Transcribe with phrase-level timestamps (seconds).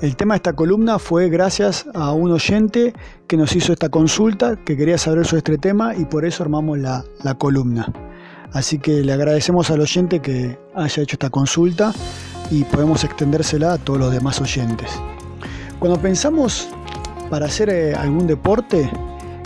[0.00, 2.94] El tema de esta columna fue gracias a un oyente
[3.26, 6.78] que nos hizo esta consulta, que quería saber sobre este tema y por eso armamos
[6.78, 7.04] la,
[7.36, 7.92] columna.
[8.52, 11.92] Así que le agradecemos al oyente que haya hecho esta consulta
[12.48, 14.88] y podemos extendérsela a todos los demás oyentes.
[15.80, 16.68] Cuando pensamos
[17.28, 18.88] para hacer eh, algún deporte,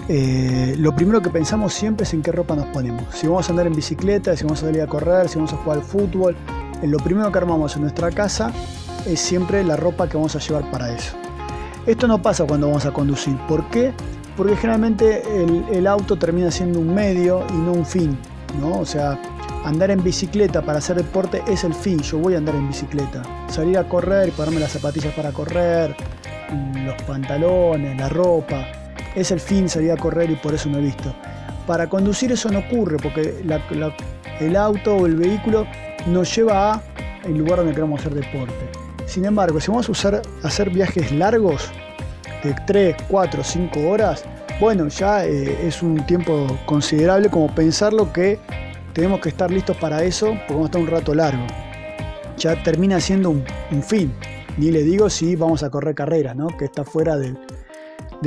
[0.08, 3.04] eh, lo primero que pensamos siempre es en qué ropa nos ponemos.
[3.14, 5.56] Si vamos a andar en bicicleta, si vamos a salir a correr, si vamos a
[5.56, 6.36] jugar al fútbol,
[6.82, 8.52] lo primero que armamos en nuestra casa
[9.06, 11.16] es siempre la ropa que vamos a llevar para eso.
[11.86, 13.36] Esto no pasa cuando vamos a conducir.
[13.48, 13.92] ¿Por qué?
[14.36, 15.22] Porque generalmente
[15.70, 18.16] el, auto termina siendo un medio y no un fin.
[18.60, 18.78] ¿no?
[18.78, 19.20] O sea,
[19.64, 21.98] andar en bicicleta para hacer deporte es el fin.
[22.00, 23.22] Yo voy a andar en bicicleta.
[23.48, 25.96] Salir a correr y ponerme las zapatillas para correr,
[26.84, 28.66] los pantalones, la ropa.
[29.14, 31.14] Es el fin salir a correr y por eso me he visto.
[31.66, 33.44] Para conducir eso no ocurre porque
[34.40, 35.66] el auto o el vehículo
[36.06, 36.82] nos lleva a
[37.24, 38.81] el lugar donde queremos hacer deporte.
[39.12, 41.70] Sin embargo, si vamos a hacer viajes largos,
[42.42, 44.24] de 3, 4, 5 horas,
[44.58, 48.38] bueno, ya eh, es un tiempo considerable como pensarlo que
[48.94, 51.46] tenemos que estar listos para eso porque vamos a estar un rato largo.
[52.38, 53.44] Ya termina siendo un,
[53.82, 54.14] fin.
[54.56, 56.46] Ni le digo si vamos a correr carrera, ¿no?
[56.46, 57.36] que está fuera del,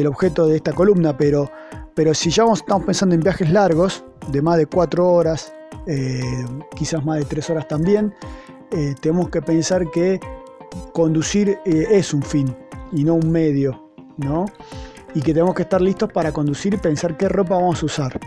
[0.05, 1.49] objeto de esta columna, pero,
[1.95, 5.51] pero si ya estamos pensando en viajes largos, de más de 4 horas,
[5.87, 8.13] eh, quizás más de 3 horas también,
[8.71, 10.19] eh, tenemos que pensar que
[10.93, 12.55] conducir eh, es un fin
[12.91, 14.45] y no un medio, ¿no?
[15.13, 18.19] Y que tenemos que estar listos para conducir y pensar qué ropa vamos a usar.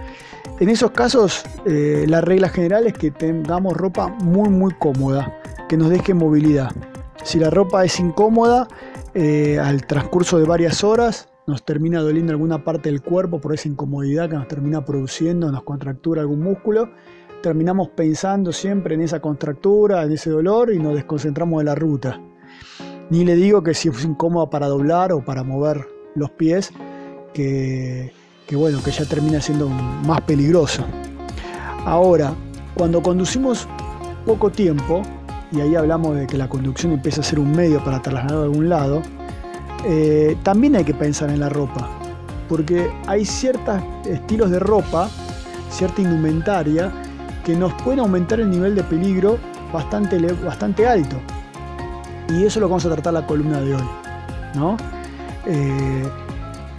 [0.58, 5.76] En esos casos, eh, la regla general es que tengamos ropa muy, muy cómoda, que
[5.76, 6.72] nos deje movilidad.
[7.22, 8.68] Si la ropa es incómoda,
[9.14, 13.68] eh, al transcurso de varias horas nos termina doliendo alguna parte del cuerpo por esa
[13.68, 16.90] incomodidad que nos termina produciendo, nos contractura algún músculo
[17.42, 22.20] terminamos pensando siempre en esa contractura, en ese dolor y nos desconcentramos de la ruta.
[23.10, 26.70] Ni le digo que si es incómodo para doblar o para mover los pies,
[27.32, 28.12] que,
[28.52, 30.84] bueno, que ya termina siendo más peligroso.
[31.86, 32.34] Ahora,
[32.74, 33.66] cuando conducimos
[34.26, 35.02] poco tiempo,
[35.52, 38.42] y ahí hablamos de que la conducción empieza a ser un medio para trasladar a
[38.42, 39.00] algún lado,
[39.86, 41.88] eh, también hay que pensar en la ropa,
[42.46, 45.08] porque hay ciertos estilos de ropa,
[45.70, 46.92] cierta indumentaria,
[47.44, 49.38] que nos pueden aumentar el nivel de peligro
[49.72, 51.16] bastante, bastante alto.
[52.28, 53.88] Y eso es lo que vamos a tratar la columna de hoy.
[54.54, 54.76] ¿no?
[55.46, 56.08] Eh,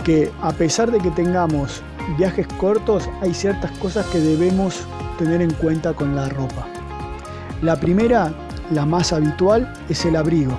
[0.03, 1.81] que a pesar de que tengamos
[2.17, 4.85] viajes cortos, hay ciertas cosas que debemos
[5.17, 6.67] tener en cuenta con la ropa.
[7.61, 8.31] La primera,
[8.71, 10.57] la más habitual, es el abrigo.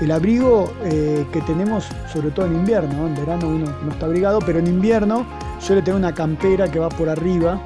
[0.00, 4.38] El abrigo eh, que tenemos sobre todo en invierno, en verano uno no está abrigado,
[4.40, 5.26] pero en invierno
[5.58, 7.60] suele tener una campera que va por arriba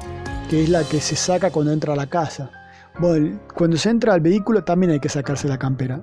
[0.49, 2.51] que es la que se saca cuando entra a la casa.
[2.99, 6.01] Bueno, cuando se entra al vehículo también hay que sacarse la campera.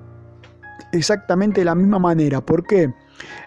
[0.93, 2.39] Exactamente de la misma manera.
[2.39, 2.93] ¿Por qué?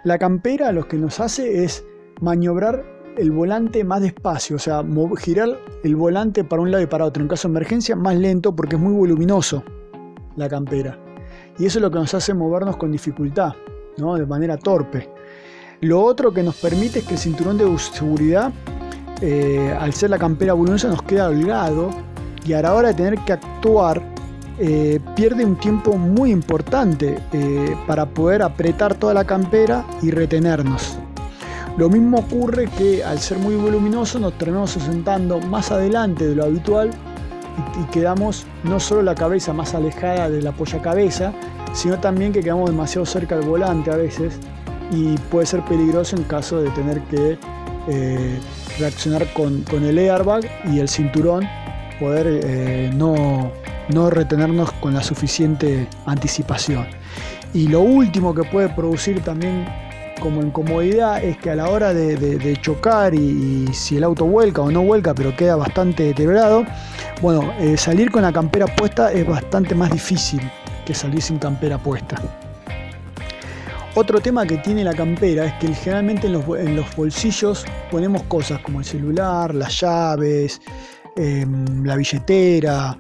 [0.03, 1.85] La campera lo que nos hace es
[2.21, 2.85] maniobrar
[3.17, 4.85] el volante más despacio, o sea,
[5.19, 7.23] girar el volante para un lado y para otro.
[7.23, 9.63] En caso de emergencia, más lento porque es muy voluminoso
[10.35, 10.99] la campera.
[11.57, 13.55] Y eso es lo que nos hace movernos con dificultad,
[13.97, 14.17] ¿no?
[14.17, 15.09] de manera torpe.
[15.81, 18.53] Lo otro que nos permite es que el cinturón de seguridad
[19.23, 21.91] eh, al ser la campera voluminosa nos queda holgado
[22.45, 24.16] y a la hora de tener que actuar
[24.59, 30.97] eh, pierde un tiempo muy importante eh, para poder apretar toda la campera y retenernos.
[31.77, 36.45] Lo mismo ocurre que al ser muy voluminoso nos terminamos sentando más adelante de lo
[36.45, 36.91] habitual
[37.81, 41.33] y, quedamos no solo la cabeza más alejada de la polla cabeza,
[41.75, 44.39] sino también que quedamos demasiado cerca del volante a veces
[44.91, 47.39] y puede ser peligroso en caso de tener que
[48.79, 51.47] reaccionar con, el airbag y el cinturón,
[51.99, 52.91] poder eh,
[53.89, 56.87] no, retenernos con la suficiente anticipación.
[57.55, 59.67] Y lo último que puede producir también
[60.21, 64.71] como incomodidad es que a la hora de, chocar y, si el auto vuelca o
[64.71, 66.65] no vuelca, pero queda bastante deteriorado,
[67.21, 70.41] bueno, eh, salir con la campera puesta es bastante más difícil
[70.85, 72.17] que salir sin campera puesta.
[73.95, 78.81] Otro tema que tiene la campera es que generalmente en los, bolsillos ponemos cosas como
[78.81, 80.61] el celular, las llaves,
[81.17, 82.99] em, la billetera,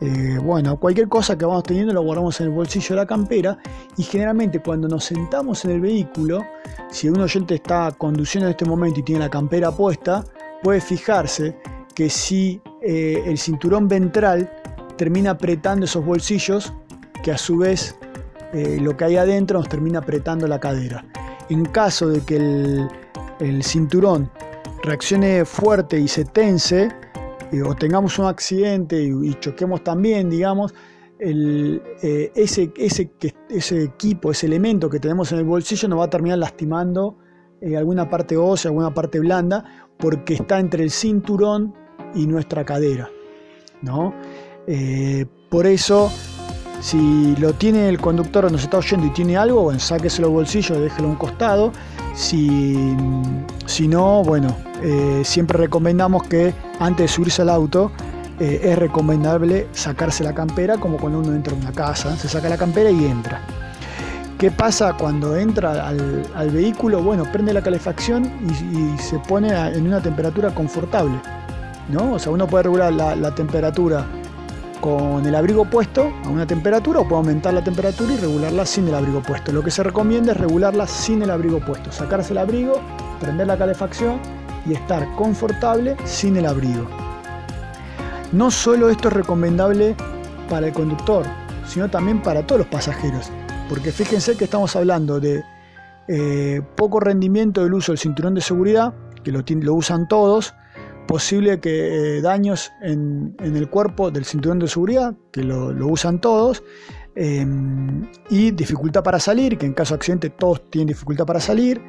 [0.00, 3.58] eh, bueno, cualquier cosa que vamos teniendo lo guardamos en el bolsillo de la campera
[3.96, 6.44] y generalmente cuando nos sentamos en el vehículo,
[6.90, 10.24] si un oyente está conduciendo en este momento y tiene la campera puesta,
[10.62, 11.56] puede fijarse
[11.94, 14.50] que si eh, el cinturón ventral
[14.96, 16.72] termina apretando esos bolsillos,
[17.22, 17.96] que a su vez
[18.52, 21.04] eh, lo que hay adentro nos termina apretando la cadera.
[21.48, 22.36] En caso de que
[23.40, 24.30] el, cinturón
[24.82, 26.88] reaccione fuerte y se tense,
[27.54, 30.74] eh, o tengamos un accidente y, choquemos también, digamos,
[31.18, 33.10] eh, ese, ese,
[33.48, 37.18] ese, equipo, ese elemento que tenemos en el bolsillo nos va a terminar lastimando
[37.78, 39.64] alguna parte ósea, alguna parte blanda,
[39.98, 41.74] porque está entre el cinturón
[42.14, 43.10] y nuestra cadera.
[43.80, 44.14] ¿no?
[45.50, 46.10] por eso
[46.84, 50.78] si lo tiene el conductor, nos está oyendo y tiene algo, bueno, sáquese los bolsillos,
[50.78, 51.72] déjelo a un costado.
[52.14, 52.96] Si,
[53.66, 57.90] si no, bueno, eh, siempre recomendamos que antes de subirse al auto,
[58.40, 62.48] eh, es recomendable sacarse la campera, como cuando uno entra en una casa, se saca
[62.48, 63.40] la campera y entra.
[64.38, 67.02] ¿Qué pasa cuando entra al, vehículo?
[67.02, 71.18] Bueno, prende la calefacción y, se pone en una temperatura confortable.
[71.88, 72.14] ¿no?
[72.14, 74.04] O sea, uno puede regular la, la temperatura
[74.84, 78.86] con el abrigo puesto a una temperatura o puedo aumentar la temperatura y regularla sin
[78.86, 79.50] el abrigo puesto.
[79.50, 82.82] Lo que se recomienda es regularla sin el abrigo puesto, sacarse el abrigo,
[83.18, 84.20] prender la calefacción
[84.66, 86.86] y estar confortable sin el abrigo.
[88.32, 89.96] No solo esto es recomendable
[90.50, 91.24] para el conductor,
[91.66, 93.30] sino también para todos los pasajeros,
[93.70, 95.42] porque fíjense que estamos hablando de
[96.08, 98.92] eh, poco rendimiento del uso del cinturón de seguridad,
[99.22, 100.54] que lo, lo usan todos,
[101.06, 106.62] posible que eh, daños en, el cuerpo del cinturón de seguridad, que lo, usan todos,
[107.14, 111.80] em, y dificultad para salir, que en caso de accidente todos tienen dificultad para salir,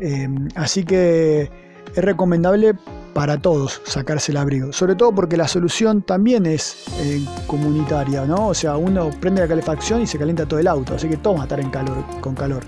[0.00, 1.50] em, así que
[1.94, 2.74] es recomendable
[3.12, 8.48] para todos sacarse el abrigo, sobre todo porque la solución también es eh, comunitaria, ¿no?
[8.48, 11.36] O sea, uno prende la calefacción y se calienta todo el auto, así que todos
[11.36, 12.62] van a estar en calor, con calor.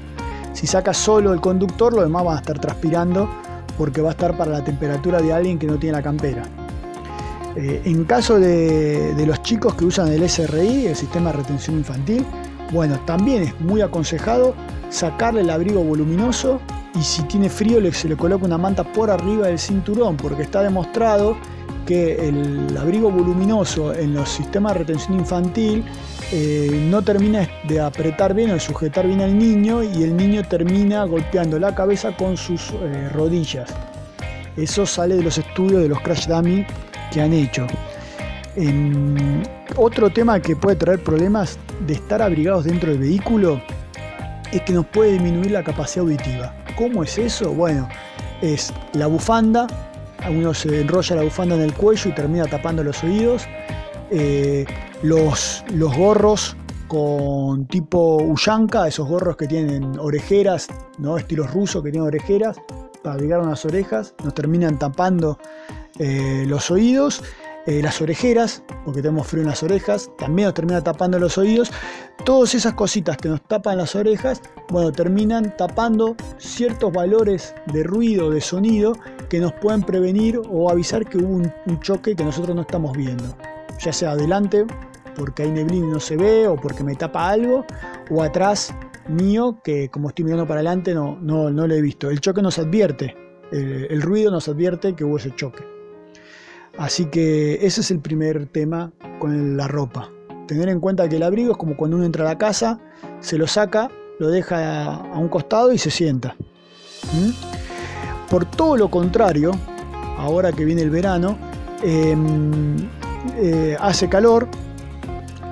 [0.53, 3.29] Si saca solo el conductor, los demás van a estar transpirando
[3.77, 6.43] porque va a estar para la temperatura de alguien que no tiene la campera.
[7.57, 12.25] Eh, en caso de, los chicos que usan el SRI, el sistema de retención infantil,
[12.73, 14.55] bueno, también es muy aconsejado
[14.91, 16.61] sacarle el abrigo voluminoso
[16.99, 20.63] y si tiene frío se le coloca una manta por arriba del cinturón, porque está
[20.63, 21.37] demostrado
[21.87, 25.85] que el abrigo voluminoso en los sistemas de retención infantil
[26.37, 30.43] eh, no termina de apretar bien o de sujetar bien al niño y el niño
[30.43, 33.73] termina golpeando la cabeza con sus eh, rodillas.
[34.57, 36.67] Eso sale de los estudios de los crash dummy
[37.13, 37.69] que han hecho.
[39.77, 43.63] otro tema que puede traer problemas de estar abrigados dentro del vehículo
[44.51, 46.53] es que nos puede disminuir la capacidad auditiva.
[46.77, 47.53] ¿Cómo es eso?
[47.53, 47.89] Bueno,
[48.43, 49.69] es la bufanda,
[50.29, 53.47] uno se enrolla la bufanda en el cuello y termina tapando los oídos.
[54.11, 54.65] Eh,
[55.05, 56.57] los, los gorros
[56.89, 60.69] con tipo Ushanka, esos gorros que tienen orejeras,
[60.99, 61.19] ¿no?
[61.19, 62.57] estilos rusos que tienen orejeras
[63.03, 65.39] para abrigar unas orejas, nos terminan tapando
[65.99, 67.23] eh, los oídos.
[67.67, 71.73] Eh, las orejeras, porque tenemos frío en las orejas, también nos termina tapando los oídos.
[72.27, 78.29] Todas esas cositas que nos tapan las orejas, bueno, terminan tapando ciertos valores de ruido,
[78.29, 78.93] de sonido,
[79.31, 83.35] que nos pueden prevenir o avisar que hubo un choque que nosotros no estamos viendo.
[83.81, 84.67] Ya sea adelante
[85.17, 87.65] porque hay neblina y no se ve o porque me tapa algo,
[88.11, 88.75] o atrás
[89.09, 92.11] mío que como estoy mirando para adelante no, no, no lo he visto.
[92.11, 93.17] El choque nos advierte,
[93.51, 95.65] el, ruido nos advierte que hubo ese choque.
[96.79, 100.11] Así que ese es el primer tema con la ropa.
[100.49, 102.81] Tener en cuenta que el abrigo es como cuando uno entra a la casa,
[103.21, 106.37] se lo saca, lo deja a, un costado y se sienta.
[107.13, 108.29] ¿Mm?
[108.29, 109.53] Por todo lo contrario,
[110.19, 111.39] ahora que viene el verano,
[111.83, 112.77] em,
[113.37, 114.49] eh, hace calor,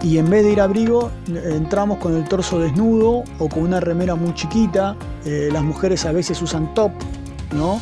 [0.02, 4.14] y en vez de ir abrigo entramos con el torso desnudo o con una remera
[4.14, 4.96] muy chiquita.
[5.24, 6.90] Eh, las mujeres a veces usan top,
[7.52, 7.80] ¿no?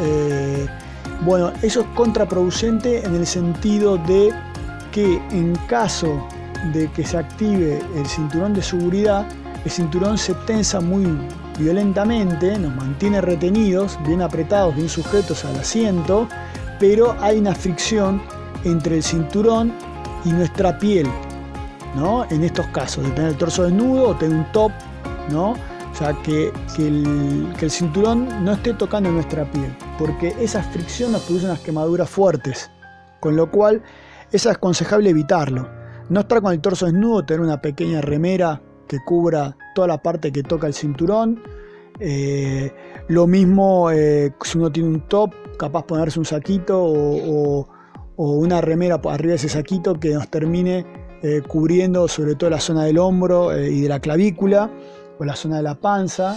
[0.00, 0.66] Eh,
[1.24, 4.30] bueno, eso es contraproducente en el sentido de
[4.92, 6.26] que en caso
[6.74, 9.26] de que se active el cinturón de seguridad,
[9.64, 11.06] el cinturón se tensa muy
[11.58, 16.28] violentamente, nos mantiene retenidos, bien apretados, bien sujetos al asiento,
[16.78, 18.20] pero hay una fricción
[18.64, 19.72] entre el cinturón
[20.24, 21.06] y nuestra piel,
[22.30, 24.70] en estos casos, de tener el torso desnudo o tener un top,
[25.30, 25.52] ¿no?
[25.52, 31.46] O sea, que, el, cinturón no esté tocando nuestra piel, porque esa fricción nos produce
[31.46, 32.70] unas quemaduras fuertes,
[33.20, 33.82] con lo cual
[34.30, 35.68] es aconsejable evitarlo.
[36.10, 40.30] No estar con el torso desnudo, tener una pequeña remera que cubra toda la parte
[40.30, 41.42] que toca el cinturón.
[41.98, 42.72] Eh,
[43.08, 47.66] lo mismo eh, si uno tiene un top, capaz ponerse un saquito o,
[48.16, 50.84] o una remera arriba de ese saquito que nos termine
[51.28, 54.70] eh, cubriendo sobre todo la zona del hombro eh, y de la clavícula
[55.18, 56.36] o la zona de la panza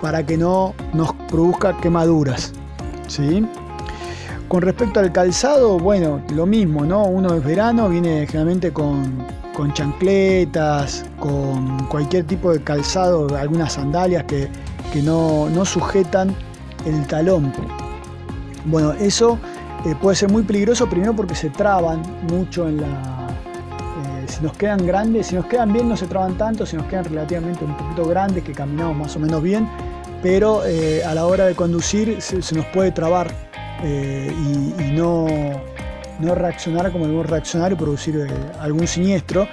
[0.00, 2.54] para que no nos produzca quemaduras.
[3.06, 3.46] ¿sí?
[4.48, 7.04] Con respecto al calzado, bueno, lo mismo, ¿no?
[7.04, 9.24] Uno es verano, viene generalmente con,
[9.74, 14.48] chancletas, con cualquier tipo de calzado, algunas sandalias que,
[15.02, 16.34] no, sujetan
[16.86, 17.52] el talón.
[18.64, 19.38] Bueno, eso
[19.84, 23.19] eh, puede ser muy peligroso primero porque se traban mucho en la...
[24.42, 27.62] Nos quedan grandes, si nos quedan bien no se traban tanto, si nos quedan relativamente
[27.62, 29.68] un poquito grandes, que caminamos más o menos bien,
[30.22, 33.30] pero eh, a la hora de conducir se, nos puede trabar
[33.82, 34.32] eh,
[34.78, 35.26] y, no,
[36.20, 39.46] no, reaccionar como debemos reaccionar y producir eh, algún siniestro.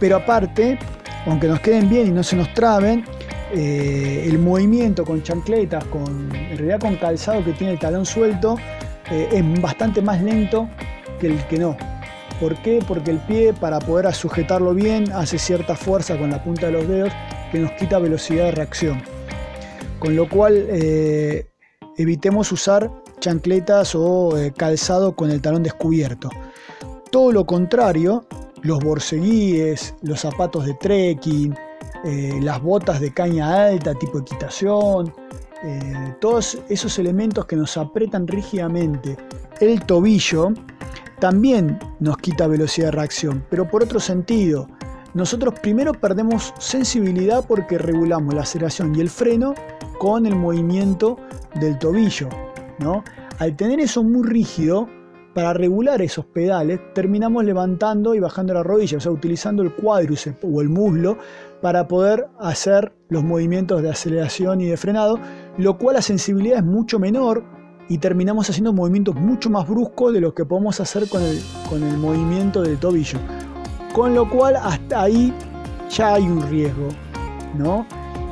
[0.00, 0.78] pero aparte,
[1.26, 3.04] aunque nos queden bien y no se nos traben,
[3.52, 8.56] el movimiento con chancletas, con, en realidad con calzado que tiene el talón suelto,
[9.10, 10.70] es bastante más lento
[11.20, 11.91] que el que no.
[12.40, 12.80] ¿Por qué?
[12.86, 16.88] Porque el pie, para poder sujetarlo bien, hace cierta fuerza con la punta de los
[16.88, 17.12] dedos
[17.50, 19.02] que nos quita velocidad de reacción
[20.02, 21.46] con lo cual eh,
[21.96, 26.28] evitemos usar chancletas o eh, calzado con el talón descubierto.
[27.12, 28.26] Todo lo contrario,
[28.62, 31.54] los borceguíes, los zapatos de trekking,
[32.04, 35.14] eh, las botas de caña alta tipo equitación,
[36.20, 39.16] todos esos elementos que nos apretan rígidamente
[39.60, 40.52] el tobillo,
[41.22, 44.66] también nos quita velocidad de reacción, pero por otro sentido.
[45.14, 49.54] Nosotros primero perdemos sensibilidad porque regulamos la aceleración y el freno
[50.00, 51.18] con el movimiento
[51.60, 52.28] del tobillo.
[52.80, 53.04] ¿no?
[53.38, 54.88] Al tener eso muy rígido,
[55.32, 60.40] para regular esos pedales, terminamos levantando y bajando la rodilla, o sea, utilizando el cuádriceps
[60.42, 61.18] o el muslo
[61.60, 65.20] para poder hacer los movimientos de aceleración y de frenado,
[65.56, 70.20] lo cual la sensibilidad es mucho menor y terminamos haciendo movimientos mucho más bruscos de
[70.20, 73.18] los que podemos hacer con el, con el movimiento del tobillo.
[73.92, 75.32] Con lo cual hasta ahí
[75.90, 76.88] ya hay un riesgo,
[77.56, 77.86] ¿no?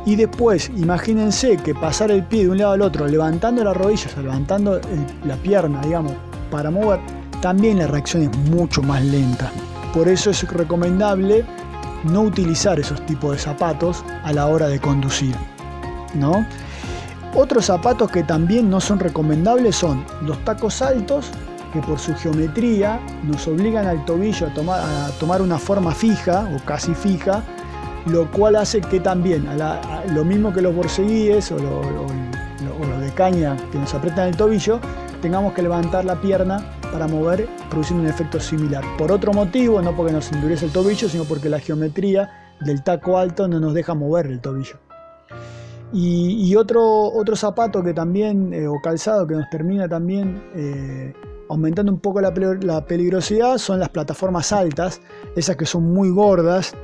[0.07, 4.17] Y después, imagínense que pasar el pie de un lado al otro, levantando las rodillas
[4.17, 4.81] o levantando
[5.27, 6.13] la pierna, digamos,
[6.51, 7.01] para mover,
[7.43, 9.53] también la reacción es mucho más lenta.
[9.93, 11.45] Por eso es recomendable
[12.05, 15.37] no utilizar esos tipos de zapatos a la hora de conducir.
[16.15, 16.47] ¿no?
[17.35, 21.31] Otros zapatos que también no son recomendables son los tacos altos,
[21.73, 26.93] que por su geometría nos obligan al tobillo a tomar, una forma fija o casi
[26.93, 27.45] fija,
[28.07, 29.47] lo cual hace que también,
[30.13, 34.81] lo mismo que los borceguíes o, los de caña que nos apretan el tobillo,
[35.23, 38.83] tengamos que levantar la pierna para mover, produciendo un efecto similar.
[38.99, 43.19] Por otro motivo, no porque nos endurece el tobillo, sino porque la geometría del taco
[43.19, 44.90] alto no nos deja mover el tobillo.
[45.93, 51.13] Y, otro, otro zapato que también, eh, o calzado que nos termina también eh,
[51.49, 55.01] aumentando un poco la, peligrosidad, son las plataformas altas,
[55.35, 56.75] esas que son muy gordas,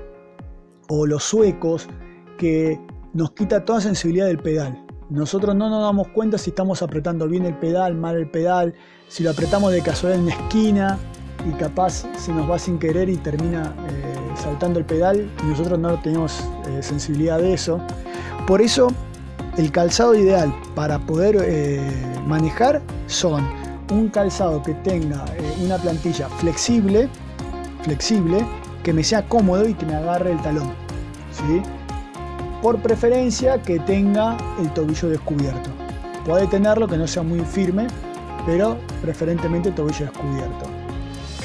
[0.89, 1.89] o los suecos,
[2.37, 2.81] que
[3.13, 4.85] nos quita toda sensibilidad del pedal.
[5.09, 8.75] Nosotros no nos damos cuenta si estamos apretando bien el pedal, mal el pedal,
[9.07, 10.99] si lo apretamos de casualidad en la esquina
[11.49, 15.79] y capaz se nos va sin querer y termina eh, saltando el pedal y nosotros
[15.79, 16.43] no tenemos
[16.81, 17.81] sensibilidad de eso.
[18.47, 18.89] Por eso
[19.57, 21.81] el calzado ideal para poder eh,
[22.27, 23.45] manejar son
[23.91, 25.25] un calzado que tenga
[25.65, 27.09] una plantilla flexible,
[27.83, 28.45] flexible,
[28.85, 30.73] que me sea cómodo y que me agarre el talón.
[31.33, 31.61] ¿sí?
[32.63, 35.71] Por preferencia que tenga el tobillo descubierto.
[36.25, 37.89] Puede tenerlo, que no sea muy firme,
[38.47, 40.67] pero preferentemente tobillo descubierto.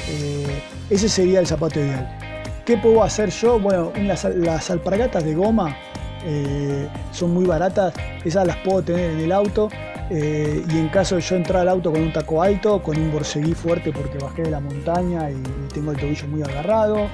[0.08, 2.18] Eh, ese sería el zapato ideal.
[2.64, 3.58] ¿Qué puedo hacer yo?
[3.58, 5.76] Bueno, las, las alpargatas de goma
[6.24, 9.68] eh, son muy baratas, esas las puedo tener en el auto
[10.10, 13.10] eh, y en caso de yo entrar al auto con un taco alto, con un
[13.10, 17.08] borseguí fuerte porque bajé de la montaña y tengo el tobillo muy agarrado,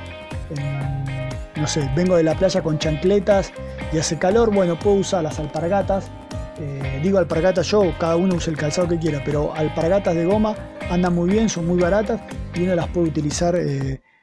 [1.56, 3.52] no sé, vengo de la playa con chancletas
[3.92, 6.10] y hace calor, bueno, puedo usar las alpargatas.
[6.60, 10.54] Eh, digo alpargatas yo, cada uno usa el calzado que quiera, pero alpargatas de goma
[10.90, 12.20] andan muy bien, son muy baratas
[12.54, 13.56] y uno las puede utilizar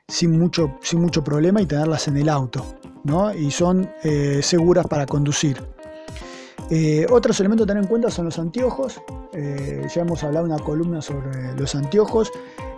[0.07, 2.75] sin, mucho, sin mucho problema y tenerlas en el auto,
[3.05, 3.33] ¿no?
[3.33, 5.57] Y son eh, seguras para conducir.
[7.09, 8.99] otros elementos a tener en cuenta son los anteojos.
[9.33, 12.31] ya hemos hablado una columna sobre los anteojos.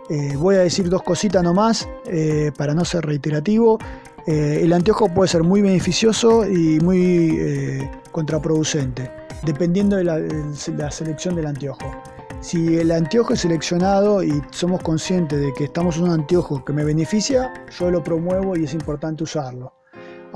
[0.09, 3.77] Eh, voy a decir dos cositas nomás eh, para no ser reiterativo.
[4.25, 9.11] Eh, el anteojo puede ser muy beneficioso y muy contraproducente,
[9.43, 11.91] dependiendo de la, selección del anteojo.
[12.39, 16.71] Si el anteojo es seleccionado y somos conscientes de que estamos usando un anteojo que
[16.71, 19.76] me beneficia, yo lo promuevo y es importante usarlo.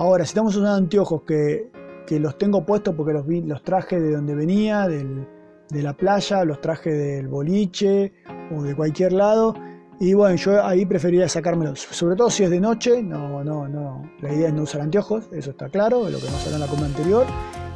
[0.01, 1.69] Ahora, si estamos usando anteojos que,
[2.09, 6.97] los tengo puestos porque los, los traje de donde venía, de la playa, los trajes
[6.97, 8.11] del boliche
[8.51, 9.53] o de cualquier lado.
[9.99, 14.11] Y bueno, yo ahí preferiría sacármelos, sobre todo si es de noche, no, no, no.
[14.21, 16.67] La idea es no usar anteojos, eso está claro, lo que nos habló en la
[16.67, 17.27] coma anterior.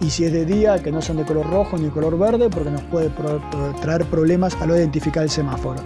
[0.01, 2.49] Y si es de día, que no son de color rojo ni de color verde,
[2.49, 3.11] porque nos puede
[3.81, 5.79] traer problemas a lo de identificar el semáforo.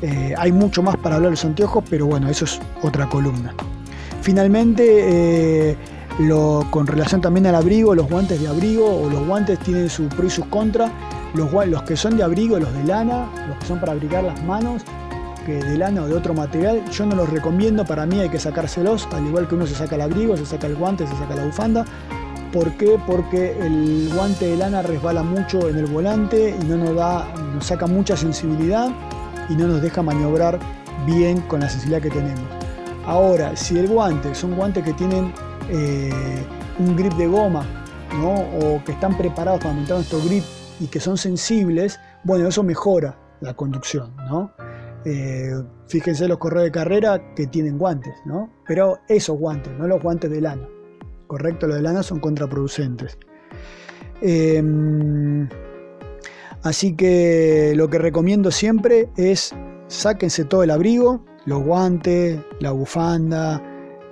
[0.00, 3.54] Eh, hay mucho más para hablar de los anteojos, pero bueno, eso es otra columna.
[4.24, 5.76] Finalmente, eh,
[6.70, 10.26] con relación también al abrigo, los guantes de abrigo o los guantes tienen su pro
[10.26, 10.90] y sus contra.
[11.34, 14.42] Los, los que son de abrigo, los de lana, los que son para abrigar las
[14.44, 14.82] manos,
[15.44, 18.38] que de lana o de otro material, yo no los recomiendo, para mí hay que
[18.38, 21.36] sacárselos, al igual que uno se saca el abrigo, se saca el guante, se saca
[21.36, 21.84] la bufanda.
[22.50, 22.98] ¿Por qué?
[23.06, 27.66] Porque el guante de lana resbala mucho en el volante y no nos da, nos
[27.66, 28.88] saca mucha sensibilidad
[29.50, 30.58] y no nos deja maniobrar
[31.04, 32.53] bien con la sensibilidad que tenemos.
[33.06, 35.32] Ahora, si el guante son guantes que tienen
[35.70, 36.10] eh,
[36.78, 37.64] un grip de goma,
[38.20, 38.32] ¿no?
[38.32, 40.44] o que están preparados para aumentar nuestro grip
[40.80, 44.52] y que son sensibles, bueno, eso mejora la conducción, ¿no?
[45.04, 45.52] Eh,
[45.86, 48.50] fíjense los correos de carrera que tienen guantes, ¿no?
[48.66, 50.66] Pero esos guantes, no los guantes de lana.
[51.26, 53.18] Correcto, los de lana son contraproducentes.
[54.22, 55.46] Em,
[56.62, 59.54] así que lo que recomiendo siempre es
[59.88, 63.62] sáquense todo el abrigo, los guantes, la bufanda,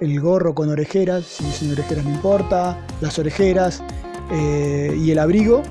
[0.00, 3.82] el gorro con orejeras, si sin orejeras no importa, las orejeras
[4.30, 5.62] eh, y el abrigo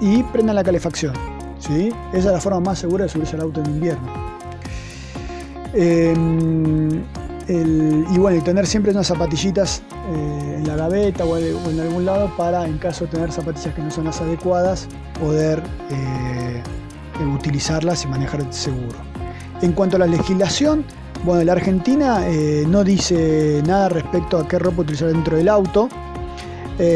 [0.00, 1.14] y prendan la calefacción.
[1.58, 1.92] ¿sí?
[2.12, 4.08] Esa es la forma más segura de subirse al auto en invierno.
[5.74, 7.04] Em,
[7.48, 12.66] y bueno, tener siempre unas zapatillitas eh, en la gaveta o, en algún lado para,
[12.66, 14.86] en caso de tener zapatillas que no son las adecuadas,
[15.18, 16.62] poder eh,
[17.34, 18.96] utilizarlas y manejar seguro.
[19.62, 20.84] En cuanto a la legislación,
[21.24, 25.88] bueno, la Argentina eh, no dice nada respecto a qué ropa utilizar dentro del auto.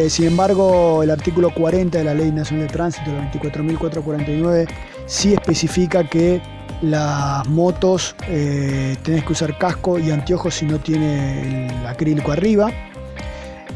[0.09, 4.69] sin embargo, el artículo 40 de la Ley Nacional de Tránsito, 24.449,
[5.07, 6.41] sí especifica que
[6.83, 12.71] las motos eh, tenés que usar casco y anteojos si no tiene el acrílico arriba.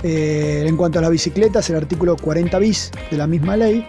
[0.03, 3.87] Eh, en cuanto a las bicicletas, el artículo 40 bis de la misma ley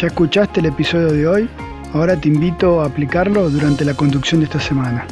[0.01, 1.49] Ya escuchaste el episodio de hoy,
[1.93, 5.05] ahora te invito a aplicarlo durante la conducción de esta semana.